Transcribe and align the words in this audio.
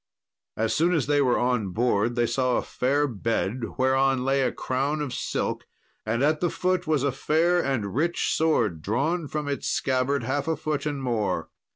As 0.57 0.73
soon 0.73 0.95
as 0.95 1.05
they 1.05 1.21
were 1.21 1.37
on 1.37 1.69
board 1.73 2.15
they 2.15 2.25
saw 2.25 2.57
a 2.57 2.63
fair 2.63 3.07
bed; 3.07 3.77
whereon 3.77 4.25
lay 4.25 4.41
a 4.41 4.51
crown 4.51 4.99
of 4.99 5.13
silk, 5.13 5.67
and 6.07 6.23
at 6.23 6.39
the 6.39 6.49
foot 6.49 6.87
was 6.87 7.03
a 7.03 7.11
fair 7.11 7.63
and 7.63 7.93
rich 7.93 8.33
sword 8.33 8.81
drawn 8.81 9.27
from 9.27 9.47
its 9.47 9.67
scabbard 9.67 10.23
half 10.23 10.47
a 10.47 10.55
foot 10.55 10.87
and 10.87 11.03
more. 11.03 11.51